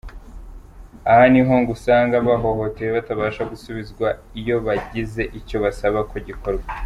Aha 1.11 1.25
niho 1.31 1.53
ngo 1.61 1.71
usanga 1.77 2.13
abahohotewe 2.17 2.89
batabasha 2.97 3.41
gusubizwa 3.51 4.07
iyo 4.39 4.55
bagize 4.65 5.23
icyo 5.39 5.57
basaba 5.63 5.99
ko 6.11 6.15
gikorwa. 6.29 6.67